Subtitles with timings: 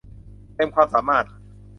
[0.55, 1.25] เต็มความสามารถ